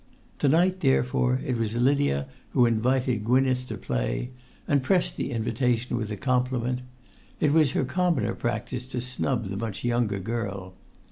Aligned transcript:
To 0.39 0.49
night, 0.49 0.79
therefore, 0.79 1.39
it 1.45 1.57
was 1.59 1.75
Lydia 1.75 2.27
who 2.53 2.65
invited 2.65 3.23
Gwynneth 3.23 3.67
to 3.67 3.77
play, 3.77 4.31
and 4.67 4.81
pressed 4.81 5.15
the 5.15 5.29
invitation 5.29 5.95
with 5.95 6.09
a 6.09 6.17
compliment; 6.17 6.81
it 7.39 7.51
was 7.53 7.73
her 7.73 7.85
commoner 7.85 8.33
practice 8.33 8.87
to 8.87 8.99
snub 9.01 9.45
the 9.45 9.57
much 9.57 9.83
younger 9.83 10.17
girl. 10.17 10.73